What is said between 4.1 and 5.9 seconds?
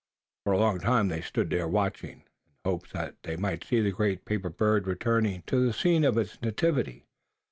paper bird returning to the